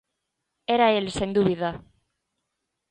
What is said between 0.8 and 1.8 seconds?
el, sen dúbida.